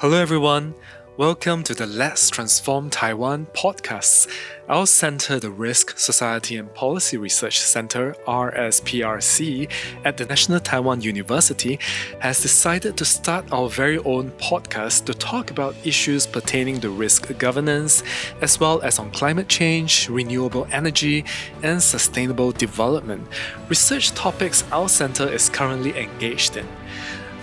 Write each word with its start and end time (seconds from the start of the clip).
Hello, 0.00 0.16
everyone. 0.16 0.72
Welcome 1.18 1.62
to 1.64 1.74
the 1.74 1.84
Let's 1.84 2.30
Transform 2.30 2.88
Taiwan 2.88 3.48
podcast. 3.52 4.28
Our 4.66 4.86
center, 4.86 5.38
the 5.38 5.50
Risk, 5.50 5.98
Society 5.98 6.56
and 6.56 6.72
Policy 6.72 7.18
Research 7.18 7.60
Center, 7.60 8.16
RSPRC, 8.26 9.70
at 10.06 10.16
the 10.16 10.24
National 10.24 10.58
Taiwan 10.58 11.02
University, 11.02 11.78
has 12.20 12.40
decided 12.40 12.96
to 12.96 13.04
start 13.04 13.52
our 13.52 13.68
very 13.68 13.98
own 13.98 14.30
podcast 14.38 15.04
to 15.04 15.12
talk 15.12 15.50
about 15.50 15.76
issues 15.84 16.26
pertaining 16.26 16.80
to 16.80 16.88
risk 16.88 17.36
governance, 17.36 18.02
as 18.40 18.58
well 18.58 18.80
as 18.80 18.98
on 18.98 19.10
climate 19.10 19.48
change, 19.48 20.08
renewable 20.08 20.66
energy, 20.72 21.26
and 21.62 21.82
sustainable 21.82 22.52
development, 22.52 23.28
research 23.68 24.12
topics 24.12 24.64
our 24.72 24.88
center 24.88 25.28
is 25.28 25.50
currently 25.50 25.94
engaged 25.98 26.56
in. 26.56 26.66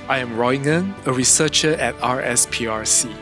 I 0.09 0.19
am 0.19 0.37
Roy 0.37 0.57
a 1.05 1.11
researcher 1.11 1.73
at 1.73 1.93
RSPRC. 1.97 3.13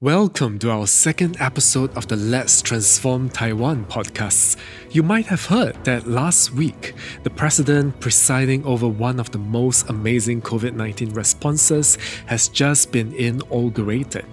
Welcome 0.00 0.60
to 0.60 0.70
our 0.70 0.86
second 0.86 1.38
episode 1.40 1.96
of 1.96 2.06
the 2.06 2.14
Let's 2.14 2.62
Transform 2.62 3.30
Taiwan 3.30 3.84
podcast. 3.86 4.56
You 4.92 5.04
might 5.04 5.26
have 5.26 5.46
heard 5.46 5.84
that 5.84 6.08
last 6.08 6.52
week, 6.52 6.94
the 7.22 7.30
president 7.30 8.00
presiding 8.00 8.64
over 8.64 8.88
one 8.88 9.20
of 9.20 9.30
the 9.30 9.38
most 9.38 9.88
amazing 9.88 10.42
COVID 10.42 10.74
19 10.74 11.14
responses 11.14 11.96
has 12.26 12.48
just 12.48 12.90
been 12.90 13.14
inaugurated. 13.14 14.24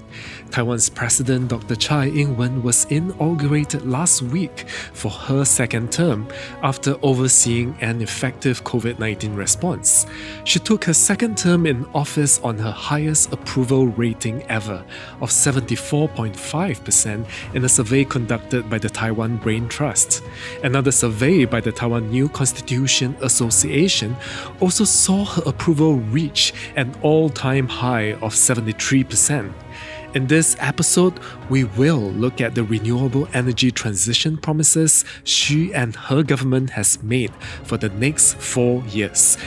Taiwan's 0.49 0.89
President 0.89 1.49
Dr. 1.49 1.75
Tsai 1.75 2.07
Ing 2.07 2.38
wen 2.38 2.63
was 2.63 2.85
inaugurated 2.85 3.85
last 3.85 4.21
week 4.23 4.67
for 4.93 5.11
her 5.11 5.45
second 5.45 5.91
term 5.91 6.27
after 6.63 6.95
overseeing 7.03 7.77
an 7.81 8.02
effective 8.02 8.63
COVID 8.63 8.97
19 8.97 9.35
response. 9.35 10.08
She 10.44 10.58
took 10.58 10.85
her 10.85 10.94
second 10.94 11.38
term 11.38 11.67
in 11.67 11.85
office 11.94 12.39
on 12.39 12.58
her 12.58 12.71
highest 12.71 13.31
approval 13.31 13.88
rating 13.88 14.42
ever 14.49 14.83
of 15.21 15.30
74.5% 15.30 17.27
in 17.53 17.64
a 17.64 17.69
survey 17.69 18.03
conducted 18.03 18.69
by 18.69 18.80
the 18.80 18.89
Taiwan 18.89 19.38
Brain 19.38 19.67
Trust. 19.67 20.23
Another 20.64 20.92
survey 20.92 21.45
by 21.45 21.62
the 21.62 21.72
Taiwan 21.72 22.09
New 22.09 22.30
Constitution 22.30 23.16
Association 23.22 24.16
also 24.59 24.84
saw 24.84 25.26
her 25.26 25.44
approval 25.45 25.95
reach 25.95 26.54
an 26.76 26.95
all 27.02 27.30
time 27.30 27.67
high 27.67 28.14
of 28.14 28.34
73%. 28.34 29.54
In 30.14 30.28
this 30.28 30.56
episode, 30.59 31.20
we 31.50 31.66
will 31.66 32.12
look 32.12 32.42
at 32.42 32.56
the 32.56 32.64
renewable 32.64 33.28
energy 33.34 33.72
transition 33.72 34.38
promises 34.38 35.06
she 35.23 35.73
and 35.73 35.95
her 35.95 36.23
government 36.23 36.72
has 36.72 37.04
made 37.04 37.32
for 37.64 37.78
the 37.78 37.89
next 37.89 38.36
four 38.36 38.84
years. 38.86 39.38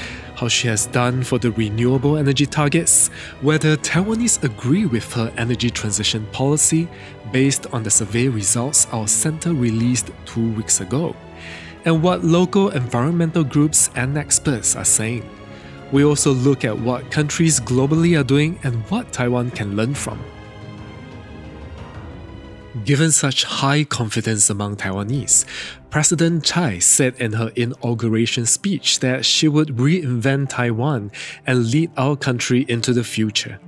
How 0.40 0.48
she 0.48 0.68
has 0.68 0.86
done 0.86 1.22
for 1.22 1.38
the 1.38 1.50
renewable 1.50 2.16
energy 2.16 2.46
targets, 2.46 3.08
whether 3.42 3.76
Taiwanese 3.76 4.42
agree 4.42 4.86
with 4.86 5.12
her 5.12 5.30
energy 5.36 5.68
transition 5.68 6.26
policy 6.32 6.88
based 7.30 7.66
on 7.74 7.82
the 7.82 7.90
survey 7.90 8.26
results 8.28 8.86
our 8.90 9.06
center 9.06 9.52
released 9.52 10.10
two 10.24 10.50
weeks 10.52 10.80
ago, 10.80 11.14
and 11.84 12.02
what 12.02 12.24
local 12.24 12.70
environmental 12.70 13.44
groups 13.44 13.90
and 13.96 14.16
experts 14.16 14.76
are 14.76 14.84
saying. 14.86 15.28
We 15.92 16.04
also 16.04 16.32
look 16.32 16.64
at 16.64 16.78
what 16.78 17.10
countries 17.10 17.60
globally 17.60 18.18
are 18.18 18.24
doing 18.24 18.58
and 18.62 18.76
what 18.88 19.12
Taiwan 19.12 19.50
can 19.50 19.76
learn 19.76 19.92
from. 19.92 20.18
Given 22.86 23.10
such 23.10 23.44
high 23.44 23.84
confidence 23.84 24.48
among 24.48 24.76
Taiwanese, 24.76 25.44
President 25.90 26.46
Tsai 26.46 26.78
said 26.78 27.16
in 27.18 27.32
her 27.32 27.50
inauguration 27.56 28.46
speech 28.46 29.00
that 29.00 29.24
she 29.24 29.48
would 29.48 29.68
reinvent 29.70 30.50
Taiwan 30.50 31.10
and 31.44 31.68
lead 31.72 31.90
our 31.96 32.14
country 32.14 32.64
into 32.68 32.92
the 32.92 33.02
future. 33.02 33.58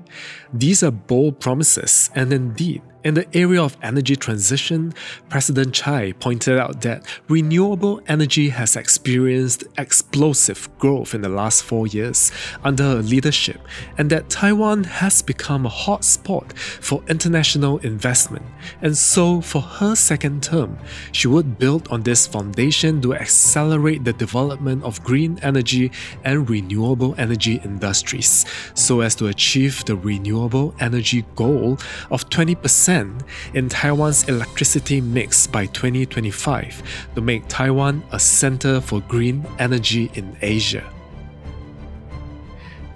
These 0.53 0.83
are 0.83 0.91
bold 0.91 1.41
promises, 1.41 2.11
and 2.15 2.33
indeed, 2.33 2.83
in 3.05 3.15
the 3.15 3.27
area 3.37 3.61
of 3.61 3.77
energy 3.83 4.15
transition, 4.15 4.95
President 5.29 5.75
Tsai 5.75 6.13
pointed 6.13 6.57
out 6.57 6.83
that 6.83 7.05
renewable 7.29 8.01
energy 8.07 8.51
has 8.51 8.77
experienced 8.77 9.65
explosive 9.77 10.69
growth 10.79 11.13
in 11.13 11.23
the 11.23 11.29
last 11.29 11.65
four 11.65 11.89
years 11.89 12.31
under 12.63 12.85
her 12.85 13.03
leadership, 13.03 13.61
and 13.99 14.09
that 14.11 14.31
Taiwan 14.31 14.85
has 14.85 15.21
become 15.21 15.67
a 15.67 15.71
hotspot 15.71 16.53
for 16.57 17.03
international 17.09 17.79
investment. 17.79 18.47
And 18.83 18.97
so, 18.97 19.41
for 19.41 19.63
her 19.63 19.97
second 19.97 20.45
term, 20.45 20.79
she 21.11 21.27
would 21.27 21.59
build 21.59 21.89
on 21.89 22.03
this 22.03 22.29
foundation 22.29 23.01
to 23.03 23.15
accelerate 23.15 24.05
the 24.05 24.13
development 24.13 24.85
of 24.85 25.03
green 25.03 25.41
energy 25.43 25.91
and 26.23 26.49
renewable 26.49 27.17
energy 27.19 27.61
industries 27.65 28.45
so 28.75 29.01
as 29.01 29.17
to 29.17 29.27
achieve 29.27 29.85
the 29.87 29.97
renewable 30.03 30.75
energy 30.81 31.25
goal 31.35 31.79
of 32.11 32.29
20% 32.29 33.23
in 33.55 33.69
Taiwan's 33.69 34.29
electricity 34.29 35.01
mix 35.01 35.47
by 35.47 35.67
2025 35.67 37.09
to 37.15 37.21
make 37.21 37.47
Taiwan 37.49 38.03
a 38.13 38.19
center 38.19 38.81
for 38.81 39.01
green 39.03 39.47
energy 39.59 40.11
in 40.15 40.37
Asia. 40.43 40.85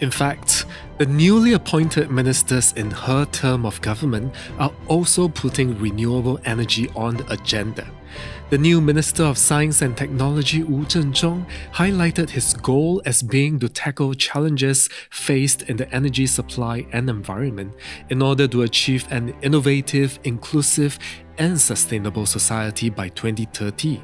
In 0.01 0.11
fact, 0.11 0.67
the 0.99 1.07
newly 1.07 1.53
appointed 1.53 2.11
ministers 2.11 2.73
in 2.73 2.91
her 2.91 3.27
term 3.27 3.67
of 3.67 3.81
government 3.83 4.35
are 4.59 4.73
also 4.89 5.29
putting 5.29 5.79
renewable 5.79 6.41
energy 6.47 6.89
on 6.97 7.19
the 7.19 7.31
agenda. 7.31 7.87
The 8.49 8.57
new 8.57 8.81
Minister 8.81 9.25
of 9.25 9.37
Science 9.37 9.83
and 9.83 9.95
Technology 9.95 10.63
Wu 10.63 10.87
Zhenzhong 10.87 11.45
highlighted 11.73 12.31
his 12.31 12.55
goal 12.55 13.03
as 13.05 13.23
being 13.23 13.59
to 13.59 13.69
tackle 13.69 14.15
challenges 14.15 14.89
faced 15.11 15.63
in 15.63 15.77
the 15.77 15.93
energy 15.95 16.27
supply 16.27 16.87
and 16.93 17.11
environment 17.11 17.75
in 18.09 18.23
order 18.23 18.49
to 18.49 18.63
achieve 18.63 19.07
an 19.11 19.35
innovative, 19.43 20.19
inclusive, 20.25 20.99
and 21.37 21.61
sustainable 21.61 22.25
society 22.25 22.89
by 22.89 23.11
2030. 23.11 24.01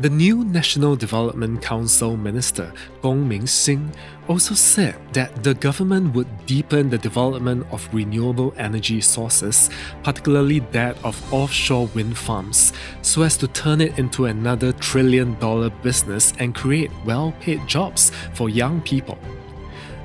The 0.00 0.08
new 0.08 0.44
National 0.46 0.96
Development 0.96 1.60
Council 1.60 2.16
Minister, 2.16 2.72
Gong 3.02 3.28
Ming-sing, 3.28 3.92
also 4.28 4.54
said 4.54 4.96
that 5.12 5.44
the 5.44 5.52
government 5.52 6.14
would 6.14 6.46
deepen 6.46 6.88
the 6.88 6.96
development 6.96 7.66
of 7.70 7.86
renewable 7.92 8.54
energy 8.56 9.02
sources, 9.02 9.68
particularly 10.02 10.60
that 10.72 10.96
of 11.04 11.20
offshore 11.34 11.88
wind 11.88 12.16
farms, 12.16 12.72
so 13.02 13.20
as 13.20 13.36
to 13.36 13.48
turn 13.48 13.82
it 13.82 13.98
into 13.98 14.24
another 14.24 14.72
trillion 14.72 15.38
dollar 15.38 15.68
business 15.68 16.32
and 16.38 16.54
create 16.54 16.90
well 17.04 17.34
paid 17.42 17.68
jobs 17.68 18.10
for 18.32 18.48
young 18.48 18.80
people. 18.80 19.18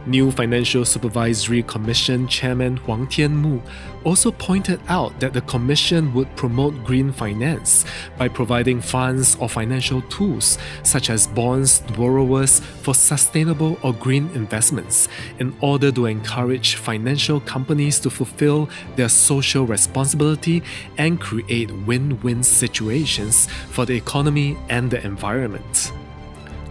New 0.08 0.30
Financial 0.30 0.86
Supervisory 0.86 1.64
Commission 1.64 2.28
Chairman 2.28 2.78
Huang 2.78 3.08
Tianmu 3.08 3.62
also 4.04 4.32
pointed 4.32 4.80
out 4.88 5.20
that 5.20 5.34
the 5.34 5.42
Commission 5.42 6.14
would 6.14 6.34
promote 6.36 6.84
green 6.84 7.12
finance 7.12 7.86
by 8.18 8.28
providing 8.28 8.80
funds 8.82 9.36
or 9.38 9.50
financial 9.50 10.02
tools, 10.04 10.60
such 10.84 11.10
as 11.10 11.26
bonds 11.26 11.80
to 11.80 11.94
borrowers 11.94 12.60
for 12.60 12.94
sustainable 12.94 13.80
or 13.82 13.94
green 13.94 14.30
investments, 14.36 15.08
in 15.40 15.56
order 15.60 15.92
to 15.92 16.06
encourage 16.06 16.76
financial 16.76 17.40
companies 17.40 18.00
to 18.00 18.12
fulfill 18.12 18.70
their 18.96 19.10
social 19.10 19.66
responsibility 19.66 20.62
and 21.00 21.20
create 21.20 21.72
win 21.88 22.22
win 22.22 22.44
situations 22.44 23.48
for 23.72 23.86
the 23.86 23.96
economy 23.96 24.56
and 24.70 24.92
the 24.92 25.04
environment. 25.04 25.92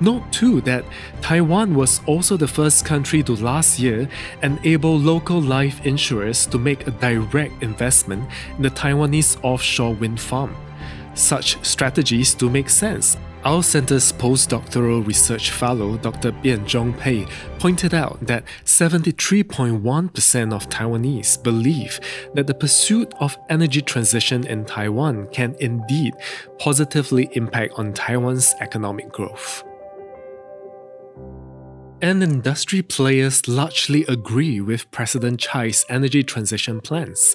Note 0.00 0.24
too 0.32 0.60
that 0.62 0.84
Taiwan 1.20 1.74
was 1.74 2.00
also 2.06 2.36
the 2.36 2.48
first 2.48 2.84
country 2.84 3.22
to 3.22 3.36
last 3.36 3.78
year 3.78 4.08
enable 4.42 4.98
local 4.98 5.40
life 5.40 5.84
insurers 5.86 6.46
to 6.46 6.58
make 6.58 6.86
a 6.86 6.90
direct 6.90 7.62
investment 7.62 8.28
in 8.56 8.62
the 8.62 8.70
Taiwanese 8.70 9.38
offshore 9.44 9.94
wind 9.94 10.20
farm. 10.20 10.56
Such 11.14 11.64
strategies 11.64 12.34
do 12.34 12.50
make 12.50 12.68
sense. 12.68 13.16
Our 13.44 13.62
center's 13.62 14.10
postdoctoral 14.10 15.06
research 15.06 15.50
fellow, 15.50 15.98
Dr. 15.98 16.32
Bian 16.32 16.64
Zhong 16.64 16.98
Pei, 16.98 17.26
pointed 17.58 17.92
out 17.92 18.18
that 18.26 18.44
73.1% 18.64 20.52
of 20.52 20.68
Taiwanese 20.70 21.42
believe 21.42 22.00
that 22.32 22.46
the 22.46 22.54
pursuit 22.54 23.12
of 23.20 23.36
energy 23.50 23.82
transition 23.82 24.46
in 24.46 24.64
Taiwan 24.64 25.28
can 25.28 25.54
indeed 25.60 26.14
positively 26.58 27.28
impact 27.32 27.74
on 27.78 27.92
Taiwan's 27.92 28.54
economic 28.60 29.12
growth 29.12 29.62
and 32.04 32.22
industry 32.22 32.82
players 32.82 33.48
largely 33.48 34.04
agree 34.04 34.60
with 34.60 34.90
President 34.90 35.40
Tsai's 35.40 35.86
energy 35.88 36.22
transition 36.22 36.82
plans. 36.82 37.34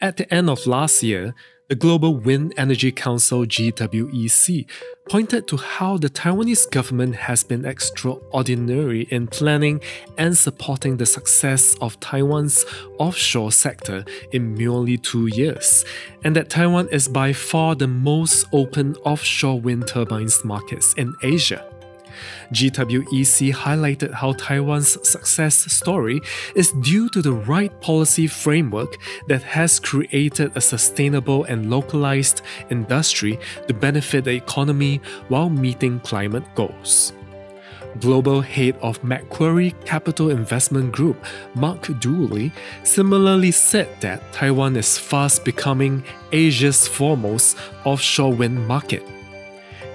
At 0.00 0.16
the 0.16 0.34
end 0.34 0.50
of 0.50 0.66
last 0.66 1.04
year, 1.04 1.36
the 1.68 1.76
Global 1.76 2.16
Wind 2.16 2.52
Energy 2.56 2.90
Council 2.90 3.44
GWEC 3.44 4.68
pointed 5.08 5.46
to 5.46 5.56
how 5.56 5.98
the 5.98 6.10
Taiwanese 6.10 6.68
government 6.72 7.14
has 7.14 7.44
been 7.44 7.64
extraordinary 7.64 9.02
in 9.02 9.28
planning 9.28 9.80
and 10.16 10.36
supporting 10.36 10.96
the 10.96 11.06
success 11.06 11.76
of 11.80 12.00
Taiwan's 12.00 12.64
offshore 12.98 13.52
sector 13.52 14.04
in 14.32 14.54
merely 14.54 14.98
two 14.98 15.28
years, 15.28 15.84
and 16.24 16.34
that 16.34 16.50
Taiwan 16.50 16.88
is 16.88 17.06
by 17.06 17.32
far 17.32 17.76
the 17.76 17.86
most 17.86 18.46
open 18.52 18.96
offshore 19.04 19.60
wind 19.60 19.86
turbines 19.86 20.44
markets 20.44 20.92
in 20.94 21.14
Asia. 21.22 21.67
GWEC 22.52 23.52
highlighted 23.52 24.12
how 24.12 24.32
Taiwan's 24.32 24.96
success 25.08 25.56
story 25.72 26.20
is 26.54 26.72
due 26.72 27.08
to 27.10 27.22
the 27.22 27.32
right 27.32 27.72
policy 27.80 28.26
framework 28.26 28.96
that 29.28 29.42
has 29.42 29.78
created 29.78 30.52
a 30.56 30.60
sustainable 30.60 31.44
and 31.44 31.70
localized 31.70 32.42
industry 32.70 33.38
to 33.66 33.74
benefit 33.74 34.24
the 34.24 34.32
economy 34.32 35.00
while 35.28 35.50
meeting 35.50 36.00
climate 36.00 36.44
goals. 36.54 37.12
Global 38.00 38.40
head 38.42 38.76
of 38.80 39.02
Macquarie 39.02 39.74
Capital 39.84 40.30
Investment 40.30 40.92
Group, 40.92 41.24
Mark 41.54 41.88
Dooley, 42.00 42.52
similarly 42.84 43.50
said 43.50 43.88
that 44.00 44.32
Taiwan 44.32 44.76
is 44.76 44.98
fast 44.98 45.44
becoming 45.44 46.04
Asia's 46.30 46.86
foremost 46.86 47.56
offshore 47.84 48.32
wind 48.32 48.68
market. 48.68 49.02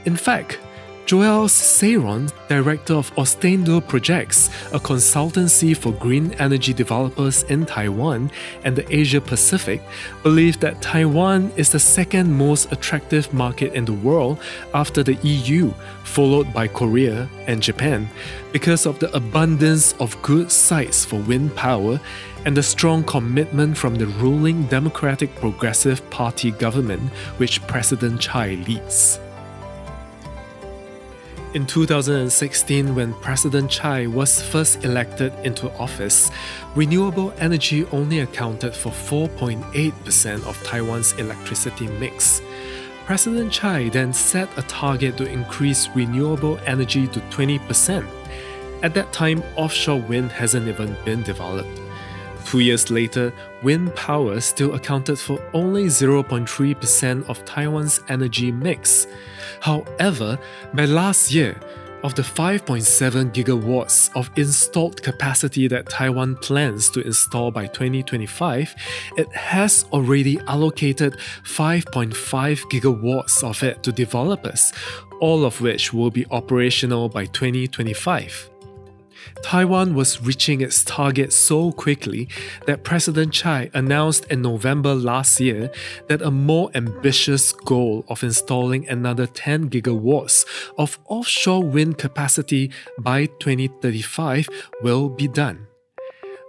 In 0.06 0.18
fact, 0.18 0.60
Joel 1.06 1.48
Sayron, 1.50 2.32
director 2.48 2.94
of 2.94 3.14
Ostendo 3.16 3.86
Projects, 3.86 4.48
a 4.72 4.80
consultancy 4.80 5.76
for 5.76 5.92
green 5.92 6.32
energy 6.40 6.74
developers 6.74 7.44
in 7.44 7.66
Taiwan 7.66 8.32
and 8.64 8.76
the 8.76 8.96
Asia 8.96 9.20
Pacific, 9.20 9.82
believe 10.24 10.62
that 10.62 10.82
Taiwan 10.82 11.52
is 11.58 11.72
the 11.72 11.80
second 11.80 12.34
most 12.34 12.72
attractive 12.72 13.34
market 13.34 13.74
in 13.74 13.84
the 13.84 13.94
world 13.94 14.40
after 14.74 15.04
the 15.04 15.16
EU, 15.24 15.72
followed 16.06 16.54
by 16.54 16.68
Korea 16.68 17.28
and 17.48 17.62
Japan, 17.62 18.10
because 18.54 18.86
of 18.86 19.00
the 19.00 19.14
abundance 19.14 19.94
of 20.00 20.20
good 20.22 20.50
sites 20.50 21.04
for 21.04 21.20
wind 21.20 21.54
power 21.54 22.00
and 22.46 22.56
the 22.56 22.64
strong 22.64 23.04
commitment 23.04 23.78
from 23.78 23.96
the 23.96 24.08
ruling 24.08 24.68
Democratic 24.68 25.36
Progressive 25.36 26.10
Party 26.12 26.52
government 26.52 27.02
which 27.38 27.62
President 27.68 28.22
Tsai 28.22 28.56
leads. 28.68 29.20
In 31.54 31.68
2016, 31.68 32.96
when 32.96 33.14
President 33.22 33.70
Tsai 33.70 34.08
was 34.08 34.42
first 34.42 34.84
elected 34.84 35.32
into 35.44 35.72
office, 35.78 36.32
renewable 36.74 37.32
energy 37.38 37.86
only 37.92 38.22
accounted 38.22 38.74
for 38.74 38.90
4.8% 38.90 40.48
of 40.48 40.64
Taiwan's 40.64 41.14
electricity 41.14 41.86
mix. 41.86 42.42
President 43.06 43.54
Tsai 43.54 43.90
then 43.90 44.14
set 44.14 44.50
a 44.58 44.64
target 44.64 45.16
to 45.18 45.30
increase 45.30 45.90
renewable 45.90 46.58
energy 46.66 47.06
to 47.10 47.20
20%. 47.30 48.04
At 48.82 48.96
that 48.96 49.14
time, 49.14 49.44
offshore 49.56 50.02
wind 50.02 50.32
hasn't 50.32 50.68
even 50.68 50.98
been 51.06 51.22
developed. 51.22 51.83
Two 52.46 52.60
years 52.60 52.92
later, 52.92 53.34
wind 53.64 53.96
power 53.96 54.40
still 54.40 54.76
accounted 54.76 55.18
for 55.18 55.40
only 55.54 55.86
0.3% 55.86 57.30
of 57.30 57.44
Taiwan's 57.46 58.02
energy 58.10 58.52
mix. 58.52 59.08
However, 59.62 60.38
by 60.74 60.86
last 60.86 61.34
year, 61.34 61.60
of 62.04 62.16
the 62.16 62.22
5.7 62.22 63.32
gigawatts 63.32 64.10
of 64.16 64.30
installed 64.38 65.02
capacity 65.02 65.68
that 65.70 65.88
Taiwan 65.88 66.36
plans 66.36 66.90
to 66.92 67.02
install 67.02 67.50
by 67.50 67.66
2025, 67.66 68.76
it 69.18 69.34
has 69.34 69.86
already 69.94 70.38
allocated 70.42 71.14
5.5 71.44 72.14
gigawatts 72.70 73.42
of 73.44 73.64
it 73.64 73.82
to 73.84 73.92
developers, 73.92 74.74
all 75.22 75.46
of 75.46 75.62
which 75.62 75.94
will 75.94 76.12
be 76.12 76.26
operational 76.30 77.08
by 77.08 77.26
2025. 77.26 78.53
Taiwan 79.42 79.94
was 79.94 80.22
reaching 80.22 80.62
its 80.62 80.84
target 80.84 81.34
so 81.34 81.72
quickly 81.72 82.28
that 82.66 82.84
President 82.84 83.34
Tsai 83.34 83.70
announced 83.74 84.26
in 84.26 84.42
November 84.42 84.96
last 84.96 85.40
year 85.40 85.72
that 86.08 86.22
a 86.22 86.32
more 86.32 86.70
ambitious 86.76 87.52
goal 87.52 88.06
of 88.08 88.24
installing 88.24 88.88
another 88.88 89.28
10 89.28 89.70
gigawatts 89.70 90.46
of 90.78 91.00
offshore 91.08 91.64
wind 91.64 91.98
capacity 91.98 92.72
by 93.00 93.26
2035 93.26 94.48
will 94.82 95.10
be 95.10 95.28
done. 95.28 95.68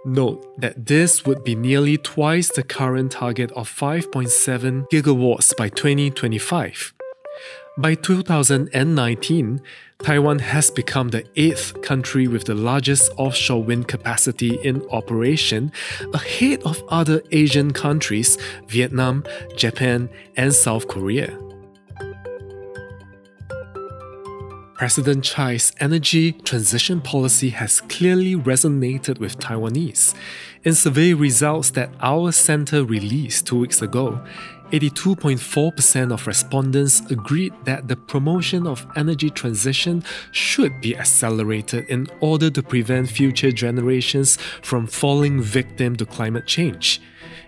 Note 0.05 0.61
that 0.61 0.85
this 0.85 1.25
would 1.25 1.43
be 1.43 1.55
nearly 1.55 1.97
twice 1.97 2.51
the 2.51 2.61
current 2.61 3.11
target 3.11 3.51
of 3.53 3.67
5.7 3.67 4.87
gigawatts 4.89 5.55
by 5.57 5.67
2025. 5.69 6.93
By 7.77 7.95
2019, 7.95 9.61
Taiwan 10.01 10.39
has 10.39 10.71
become 10.71 11.09
the 11.09 11.25
eighth 11.35 11.81
country 11.81 12.25
with 12.25 12.45
the 12.45 12.55
largest 12.55 13.11
offshore 13.17 13.63
wind 13.63 13.89
capacity 13.89 14.55
in 14.63 14.81
operation, 14.91 15.73
ahead 16.13 16.63
of 16.63 16.81
other 16.87 17.21
Asian 17.31 17.73
countries, 17.73 18.37
Vietnam, 18.69 19.25
Japan, 19.57 20.07
and 20.37 20.53
South 20.53 20.87
Korea. 20.87 21.37
President 24.75 25.25
Tsai's 25.25 25.73
energy 25.79 26.31
transition 26.31 27.01
policy 27.01 27.49
has 27.49 27.81
clearly 27.81 28.35
resonated 28.35 29.19
with 29.19 29.37
Taiwanese. 29.39 30.13
In 30.63 30.73
survey 30.73 31.13
results 31.13 31.71
that 31.71 31.89
our 32.01 32.31
center 32.31 32.83
released 32.83 33.47
two 33.47 33.59
weeks 33.59 33.81
ago, 33.81 34.21
82.4% 34.71 36.11
of 36.11 36.27
respondents 36.27 37.01
agreed 37.11 37.53
that 37.65 37.87
the 37.87 37.95
promotion 37.95 38.65
of 38.67 38.85
energy 38.95 39.29
transition 39.29 40.03
should 40.31 40.81
be 40.81 40.97
accelerated 40.97 41.85
in 41.87 42.07
order 42.19 42.49
to 42.49 42.63
prevent 42.63 43.09
future 43.09 43.51
generations 43.51 44.37
from 44.61 44.87
falling 44.87 45.41
victim 45.41 45.95
to 45.95 46.05
climate 46.05 46.47
change. 46.47 47.01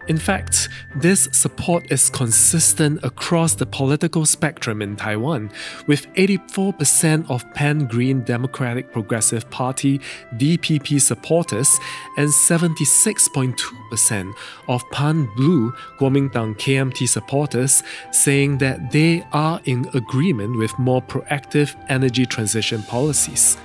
In 0.08 0.18
fact, 0.18 0.70
this 0.96 1.28
support 1.34 1.92
is 1.92 2.10
consistent 2.10 3.04
across 3.04 3.56
the 3.56 3.66
political 3.66 4.26
spectrum 4.26 4.82
in 4.82 4.96
Taiwan, 4.96 5.52
with 5.86 6.08
84% 6.14 7.30
of 7.30 7.44
Pan 7.54 7.88
Green 7.88 8.22
Democratic 8.22 8.94
Progressive 8.94 9.50
Party 9.50 10.00
DPP 10.36 11.02
supporters 11.02 11.78
and 12.16 12.30
76.2% 12.30 14.34
of 14.70 14.90
Pan 14.92 15.28
Blue 15.36 15.74
Kuomintang 16.00 16.58
KMT 16.58 17.10
supporters 17.10 17.84
saying 18.12 18.60
that 18.60 18.92
they 18.92 19.26
are 19.34 19.60
in 19.66 19.90
agreement 19.94 20.58
with 20.58 20.80
more 20.80 21.02
proactive 21.02 21.76
energy 21.90 22.26
transition 22.26 22.82
policies. 22.84 23.58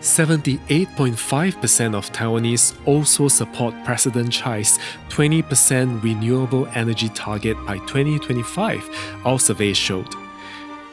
78.5% 0.00 1.94
of 1.94 2.12
Taiwanese 2.12 2.74
also 2.86 3.28
support 3.28 3.74
President 3.84 4.32
Tsai's 4.32 4.78
20% 5.08 6.02
renewable 6.02 6.66
energy 6.74 7.08
target 7.10 7.56
by 7.66 7.78
2025, 7.78 9.20
our 9.24 9.38
survey 9.38 9.72
showed. 9.72 10.14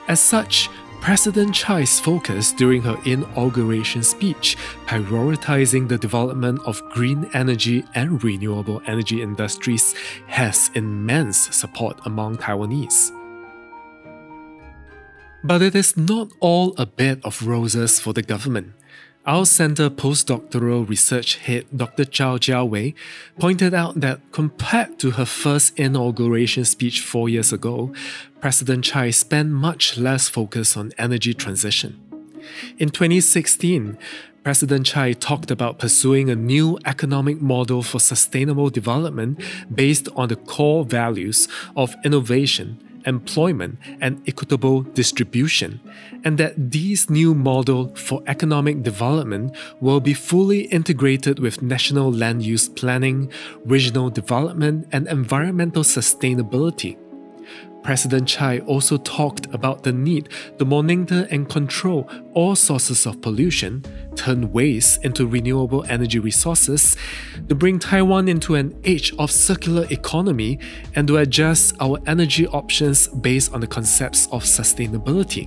As 0.07 0.19
such, 0.19 0.69
President 1.01 1.53
Tsai's 1.53 1.99
focus 1.99 2.51
during 2.51 2.81
her 2.81 2.97
inauguration 3.05 4.01
speech, 4.01 4.57
prioritizing 4.87 5.87
the 5.87 5.99
development 5.99 6.59
of 6.65 6.81
green 6.89 7.29
energy 7.33 7.83
and 7.93 8.23
renewable 8.23 8.81
energy 8.87 9.21
industries, 9.21 9.93
has 10.25 10.71
immense 10.73 11.55
support 11.55 11.99
among 12.05 12.37
Taiwanese. 12.37 13.11
But 15.45 15.61
it 15.61 15.75
is 15.75 15.95
not 15.95 16.31
all 16.39 16.73
a 16.75 16.87
bed 16.87 17.21
of 17.23 17.45
roses 17.45 17.99
for 17.99 18.13
the 18.13 18.23
government. 18.23 18.73
Our 19.27 19.45
center 19.45 19.91
postdoctoral 19.91 20.89
research 20.89 21.35
head 21.35 21.65
Dr. 21.75 22.03
Chao 22.03 22.37
Jiawei 22.37 22.95
pointed 23.39 23.71
out 23.71 24.01
that 24.01 24.21
compared 24.31 24.97
to 24.97 25.11
her 25.11 25.25
first 25.25 25.77
inauguration 25.77 26.65
speech 26.65 27.01
four 27.01 27.29
years 27.29 27.53
ago, 27.53 27.93
President 28.41 28.85
Tsai 28.85 29.11
spent 29.11 29.51
much 29.51 29.99
less 29.99 30.27
focus 30.27 30.75
on 30.75 30.93
energy 30.97 31.35
transition. 31.35 32.01
In 32.79 32.89
2016, 32.89 33.99
President 34.43 34.87
Tsai 34.87 35.13
talked 35.13 35.51
about 35.51 35.77
pursuing 35.77 36.31
a 36.31 36.35
new 36.35 36.79
economic 36.85 37.39
model 37.39 37.83
for 37.83 37.99
sustainable 37.99 38.71
development 38.71 39.39
based 39.71 40.09
on 40.15 40.29
the 40.29 40.37
core 40.37 40.83
values 40.83 41.47
of 41.75 41.95
innovation, 42.03 42.79
employment, 43.05 43.77
and 44.01 44.21
equitable 44.27 44.81
distribution, 44.81 45.79
and 46.23 46.37
that 46.37 46.71
these 46.71 47.09
new 47.09 47.33
model 47.35 47.95
for 47.95 48.21
economic 48.27 48.83
development 48.83 49.55
will 49.79 49.99
be 49.99 50.13
fully 50.13 50.61
integrated 50.65 51.39
with 51.39 51.61
national 51.61 52.11
land 52.11 52.43
use 52.43 52.67
planning, 52.69 53.31
regional 53.65 54.09
development, 54.09 54.87
and 54.91 55.07
environmental 55.07 55.83
sustainability. 55.83 56.97
President 57.85 58.27
Tsai 58.27 58.61
also 58.65 58.97
talked 58.97 59.45
about 59.53 59.83
the 59.83 59.93
need 59.93 60.29
to 60.57 60.65
monitor 60.65 61.27
and 61.29 61.47
control 61.47 62.09
all 62.33 62.55
sources 62.55 63.05
of 63.05 63.21
pollution, 63.21 63.83
turn 64.15 64.51
waste 64.51 65.05
into 65.05 65.27
renewable 65.27 65.85
energy 65.87 66.17
resources, 66.17 66.97
to 67.47 67.53
bring 67.53 67.77
Taiwan 67.77 68.27
into 68.27 68.55
an 68.55 68.75
age 68.85 69.13
of 69.19 69.29
circular 69.29 69.85
economy, 69.91 70.57
and 70.95 71.07
to 71.07 71.17
adjust 71.17 71.75
our 71.79 71.99
energy 72.07 72.47
options 72.47 73.07
based 73.07 73.53
on 73.53 73.61
the 73.61 73.67
concepts 73.67 74.25
of 74.31 74.43
sustainability. 74.45 75.45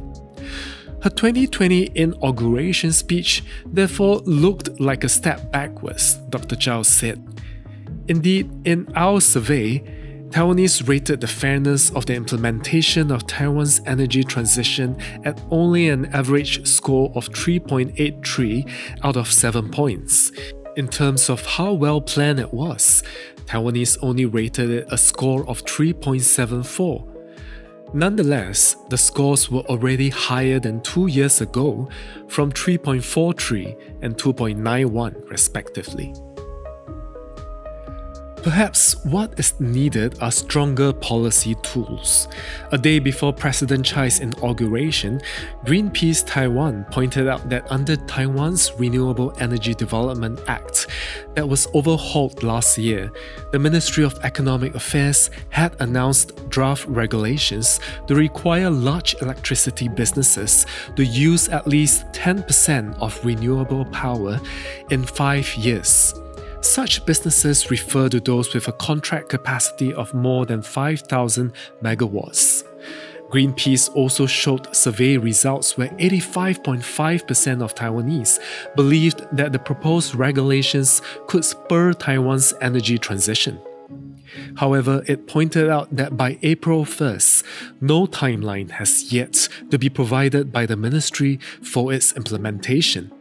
Her 1.02 1.11
2020 1.11 1.90
inauguration 1.97 2.92
speech 2.92 3.42
therefore 3.66 4.18
looked 4.18 4.78
like 4.78 5.02
a 5.02 5.09
step 5.09 5.50
backwards, 5.50 6.14
Dr. 6.28 6.54
Zhao 6.54 6.87
said. 6.87 7.21
Indeed, 8.07 8.49
in 8.64 8.87
our 8.95 9.21
survey, 9.21 9.83
Taiwanese 10.30 10.87
rated 10.87 11.23
the 11.23 11.26
fairness 11.26 11.90
of 11.90 12.04
the 12.04 12.14
implementation 12.14 13.11
of 13.11 13.26
Taiwan's 13.26 13.80
energy 13.87 14.23
transition 14.23 14.97
at 15.25 15.40
only 15.50 15.88
an 15.88 16.04
average 16.14 16.66
score 16.66 17.11
of 17.14 17.30
3.83 17.30 18.70
out 19.04 19.16
of 19.16 19.32
7 19.32 19.70
points. 19.70 20.30
In 20.76 20.87
terms 20.87 21.30
of 21.30 21.44
how 21.47 21.73
well 21.73 22.02
planned 22.02 22.40
it 22.40 22.52
was, 22.52 23.02
Taiwanese 23.47 23.97
only 24.02 24.26
rated 24.26 24.68
it 24.68 24.87
a 24.90 24.99
score 24.99 25.49
of 25.49 25.64
3.74. 25.64 27.14
Nonetheless, 27.94 28.76
the 28.90 28.99
scores 28.99 29.50
were 29.50 29.62
already 29.62 30.11
higher 30.11 30.61
than 30.61 30.82
two 30.82 31.06
years 31.06 31.40
ago, 31.40 31.88
from 32.28 32.52
3.43 32.52 34.02
and 34.02 34.14
2.91 34.16 35.30
respectively. 35.30 36.12
Perhaps 38.42 39.04
what 39.04 39.37
is 39.38 39.59
needed 39.59 40.16
are 40.23 40.30
stronger 40.30 40.92
policy 40.92 41.57
tools. 41.62 42.28
A 42.71 42.78
day 42.78 43.00
before 43.00 43.33
President 43.33 43.85
Tsai's 43.85 44.21
inauguration, 44.21 45.21
Greenpeace 45.64 46.25
Taiwan 46.25 46.85
pointed 46.92 47.26
out 47.26 47.49
that 47.49 47.71
under 47.71 47.97
Taiwan's 47.97 48.73
Renewable 48.78 49.35
Energy 49.40 49.75
Development 49.75 50.40
Act, 50.47 50.87
that 51.35 51.49
was 51.49 51.66
overhauled 51.75 52.45
last 52.45 52.78
year, 52.78 53.11
the 53.50 53.59
Ministry 53.59 54.04
of 54.04 54.18
Economic 54.23 54.75
Affairs 54.76 55.30
had 55.50 55.75
announced 55.80 56.49
draft 56.49 56.87
regulations 56.87 57.80
to 58.07 58.14
require 58.14 58.71
large 58.71 59.16
electricity 59.21 59.88
businesses 59.88 60.64
to 60.95 61.04
use 61.04 61.49
at 61.49 61.66
least 61.66 62.07
10% 62.12 62.97
of 63.00 63.25
renewable 63.25 63.85
power 63.87 64.40
in 64.90 65.04
five 65.04 65.52
years. 65.57 66.14
Such 66.60 67.04
businesses 67.06 67.70
refer 67.70 68.08
to 68.08 68.20
those 68.20 68.52
with 68.52 68.68
a 68.68 68.72
contract 68.72 69.28
capacity 69.28 69.92
of 69.94 70.12
more 70.14 70.44
than 70.44 70.62
5,000 70.62 71.52
megawatts. 71.82 72.64
Greenpeace 73.30 73.94
also 73.94 74.26
showed 74.26 74.74
survey 74.74 75.18
results 75.18 75.76
where 75.76 75.88
85.5% 75.88 77.62
of 77.62 77.74
Taiwanese 77.74 78.38
believed 78.74 79.26
that 79.32 79.52
the 79.52 79.58
proposed 79.58 80.14
regulations 80.14 81.02
could 81.26 81.44
spur 81.44 81.92
Taiwan's 81.92 82.54
energy 82.60 82.96
transition. 82.96 83.60
However, 84.56 85.02
it 85.06 85.26
pointed 85.26 85.68
out 85.68 85.94
that 85.94 86.16
by 86.16 86.38
April 86.42 86.84
1st, 86.84 87.44
no 87.80 88.06
timeline 88.06 88.70
has 88.72 89.12
yet 89.12 89.48
to 89.70 89.78
be 89.78 89.88
provided 89.88 90.52
by 90.52 90.66
the 90.66 90.76
ministry 90.76 91.38
for 91.62 91.92
its 91.92 92.14
implementation. 92.14 93.12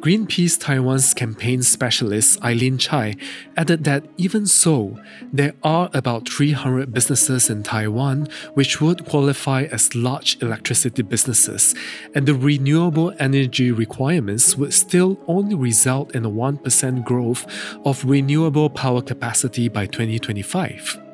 Greenpeace 0.00 0.60
Taiwan's 0.60 1.12
campaign 1.12 1.60
specialist 1.60 2.40
Eileen 2.44 2.78
Chai 2.78 3.16
added 3.56 3.82
that 3.82 4.04
even 4.16 4.46
so, 4.46 4.96
there 5.32 5.54
are 5.64 5.90
about 5.92 6.28
300 6.28 6.92
businesses 6.92 7.50
in 7.50 7.64
Taiwan 7.64 8.28
which 8.54 8.80
would 8.80 9.04
qualify 9.06 9.64
as 9.64 9.96
large 9.96 10.40
electricity 10.40 11.02
businesses, 11.02 11.74
and 12.14 12.26
the 12.26 12.34
renewable 12.34 13.12
energy 13.18 13.72
requirements 13.72 14.56
would 14.56 14.72
still 14.72 15.18
only 15.26 15.56
result 15.56 16.14
in 16.14 16.24
a 16.24 16.30
1% 16.30 17.04
growth 17.04 17.44
of 17.84 18.04
renewable 18.04 18.70
power 18.70 19.02
capacity 19.02 19.68
by 19.68 19.84
2025. 19.86 21.07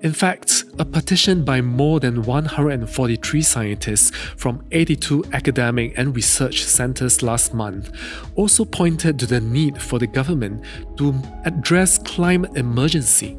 In 0.00 0.12
fact, 0.12 0.64
a 0.78 0.84
petition 0.84 1.44
by 1.44 1.60
more 1.60 1.98
than 1.98 2.22
143 2.22 3.42
scientists 3.42 4.14
from 4.36 4.64
82 4.70 5.24
academic 5.32 5.98
and 5.98 6.14
research 6.14 6.62
centers 6.62 7.20
last 7.20 7.52
month 7.52 7.90
also 8.36 8.64
pointed 8.64 9.18
to 9.18 9.26
the 9.26 9.40
need 9.40 9.82
for 9.82 9.98
the 9.98 10.06
government 10.06 10.64
to 10.98 11.20
address 11.44 11.98
climate 11.98 12.56
emergency 12.56 13.36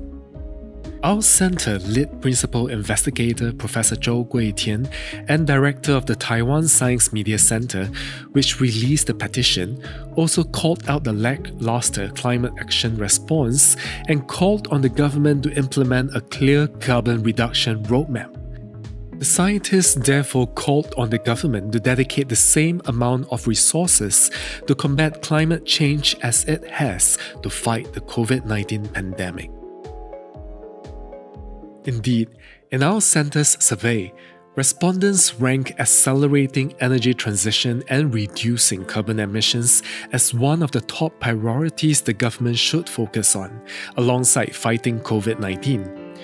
our 1.03 1.21
center 1.21 1.79
lead 1.79 2.21
principal 2.21 2.67
investigator 2.67 3.53
Professor 3.53 3.95
Zhou 3.95 4.27
Guitian 4.27 4.91
and 5.27 5.47
director 5.47 5.93
of 5.93 6.05
the 6.05 6.15
Taiwan 6.15 6.67
Science 6.67 7.13
Media 7.13 7.37
Center, 7.37 7.85
which 8.31 8.59
released 8.59 9.07
the 9.07 9.13
petition, 9.13 9.81
also 10.15 10.43
called 10.43 10.87
out 10.89 11.03
the 11.03 11.13
lackluster 11.13 12.09
climate 12.09 12.53
action 12.59 12.97
response 12.97 13.77
and 14.07 14.27
called 14.27 14.67
on 14.69 14.81
the 14.81 14.89
government 14.89 15.43
to 15.43 15.53
implement 15.53 16.15
a 16.15 16.21
clear 16.21 16.67
carbon 16.67 17.23
reduction 17.23 17.83
roadmap. 17.83 18.35
The 19.19 19.25
scientists 19.25 19.95
therefore 19.95 20.47
called 20.47 20.93
on 20.97 21.09
the 21.09 21.17
government 21.17 21.73
to 21.73 21.79
dedicate 21.79 22.29
the 22.29 22.37
same 22.37 22.81
amount 22.85 23.27
of 23.31 23.47
resources 23.47 24.31
to 24.67 24.75
combat 24.75 25.21
climate 25.21 25.65
change 25.65 26.15
as 26.21 26.45
it 26.45 26.65
has 26.69 27.17
to 27.43 27.49
fight 27.49 27.91
the 27.93 28.01
COVID 28.01 28.45
19 28.45 28.87
pandemic. 28.89 29.51
Indeed, 31.85 32.29
in 32.71 32.83
our 32.83 33.01
center's 33.01 33.61
survey, 33.63 34.13
respondents 34.55 35.35
rank 35.35 35.79
accelerating 35.79 36.73
energy 36.81 37.13
transition 37.13 37.83
and 37.87 38.13
reducing 38.13 38.83
carbon 38.83 39.19
emissions 39.19 39.81
as 40.11 40.33
one 40.33 40.61
of 40.61 40.71
the 40.71 40.81
top 40.81 41.17
priorities 41.19 42.01
the 42.01 42.13
government 42.13 42.57
should 42.57 42.89
focus 42.89 43.35
on, 43.35 43.61
alongside 43.95 44.55
fighting 44.55 44.99
COVID 44.99 45.39
19. 45.39 46.15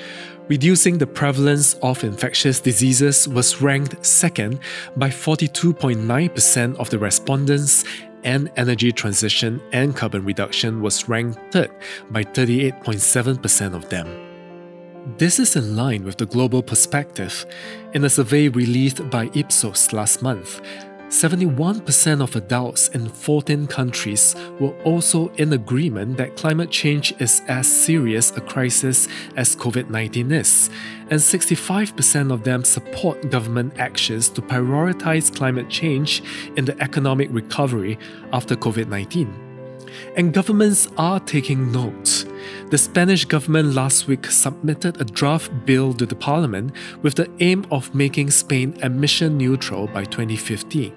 Reducing 0.48 1.00
the 1.00 1.08
prevalence 1.08 1.74
of 1.82 2.04
infectious 2.04 2.60
diseases 2.60 3.28
was 3.28 3.62
ranked 3.62 4.06
second 4.06 4.60
by 4.96 5.10
42.9% 5.10 6.76
of 6.76 6.90
the 6.92 7.00
respondents, 7.00 7.84
and 8.24 8.52
energy 8.58 8.92
transition 8.92 9.62
and 9.72 9.96
carbon 9.96 10.26
reduction 10.26 10.82
was 10.82 11.08
ranked 11.08 11.40
third 11.52 11.72
by 12.10 12.24
38.7% 12.24 13.76
of 13.76 13.88
them. 13.90 14.25
This 15.06 15.38
is 15.40 15.56
in 15.56 15.76
line 15.76 16.04
with 16.04 16.18
the 16.18 16.26
global 16.26 16.64
perspective. 16.64 17.46
In 17.94 18.04
a 18.04 18.10
survey 18.10 18.50
released 18.50 19.08
by 19.12 19.30
Ipsos 19.36 19.94
last 19.94 20.24
month, 20.24 20.62
71% 21.10 22.22
of 22.22 22.36
adults 22.36 22.88
in 22.90 23.08
14 23.08 23.68
countries 23.68 24.36
were 24.60 24.76
also 24.82 25.30
in 25.36 25.54
agreement 25.54 26.18
that 26.18 26.36
climate 26.36 26.72
change 26.72 27.14
is 27.20 27.44
as 27.48 27.68
serious 27.68 28.32
a 28.32 28.42
crisis 28.42 29.08
as 29.38 29.56
COVID 29.56 29.92
19 29.92 30.32
is, 30.32 30.72
and 31.12 31.20
65% 31.20 32.34
of 32.34 32.44
them 32.44 32.64
support 32.64 33.30
government 33.30 33.78
actions 33.78 34.28
to 34.30 34.42
prioritize 34.42 35.34
climate 35.34 35.70
change 35.70 36.24
in 36.58 36.66
the 36.66 36.78
economic 36.82 37.30
recovery 37.32 38.00
after 38.34 38.56
COVID 38.56 38.88
19. 38.88 39.32
And 40.18 40.34
governments 40.34 40.90
are 40.98 41.20
taking 41.20 41.72
note 41.72 42.26
the 42.70 42.78
Spanish 42.78 43.25
government 43.25 43.74
last 43.74 44.08
week 44.08 44.25
submitted 44.25 45.00
a 45.00 45.06
draft 45.06 45.52
bill 45.66 45.94
to 45.94 46.06
the 46.06 46.16
parliament 46.16 46.72
with 47.02 47.16
the 47.16 47.30
aim 47.40 47.66
of 47.72 47.94
making 47.94 48.32
Spain 48.32 48.78
emission 48.82 49.38
neutral 49.38 49.88
by 49.88 50.04
2050. 50.04 50.94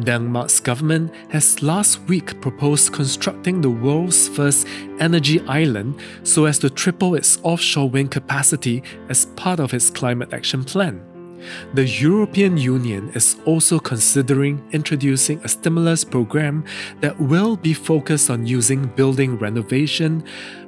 Denmark's 0.00 0.60
government 0.60 1.12
has 1.30 1.62
last 1.62 2.00
week 2.02 2.40
proposed 2.40 2.92
constructing 2.92 3.60
the 3.60 3.70
world's 3.70 4.28
first 4.28 4.66
energy 4.98 5.40
island 5.48 6.00
so 6.22 6.44
as 6.44 6.58
to 6.58 6.70
triple 6.70 7.14
its 7.14 7.38
offshore 7.42 7.88
wind 7.88 8.10
capacity 8.10 8.82
as 9.08 9.26
part 9.36 9.60
of 9.60 9.72
its 9.74 9.90
climate 9.90 10.32
action 10.32 10.64
plan. 10.64 11.02
The 11.74 11.86
European 11.86 12.56
Union 12.56 13.10
is 13.14 13.36
also 13.44 13.78
considering 13.78 14.62
introducing 14.72 15.38
a 15.44 15.48
stimulus 15.48 16.04
program 16.04 16.64
that 17.00 17.18
will 17.20 17.56
be 17.56 17.74
focused 17.74 18.30
on 18.30 18.46
using 18.46 18.86
building 18.96 19.38
renovation, 19.38 20.24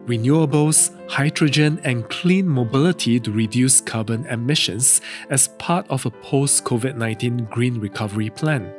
renewables, 0.07 0.91
hydrogen, 1.11 1.81
and 1.85 2.09
clean 2.09 2.49
mobility 2.49 3.21
to 3.21 3.31
reduce 3.31 3.81
carbon 3.81 4.27
emissions 4.27 5.01
as 5.31 5.49
part 5.59 5.87
of 5.91 6.07
a 6.07 6.11
post 6.11 6.65
COVID 6.65 6.97
19 6.97 7.49
green 7.51 7.81
recovery 7.81 8.31
plan. 8.31 8.73